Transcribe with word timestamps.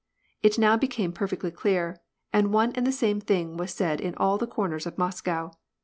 It 0.41 0.57
now 0.57 0.77
became 0.77 1.11
perfectly 1.13 1.51
clear, 1.51 2.01
and 2.33 2.51
one 2.51 2.71
and 2.71 2.87
the 2.87 2.91
same 2.91 3.21
thing 3.21 3.55
was 3.55 3.71
said 3.71 4.01
in 4.01 4.15
all 4.15 4.39
the 4.39 4.47
corners 4.47 4.87
of 4.87 4.97
Moscow. 4.97 5.51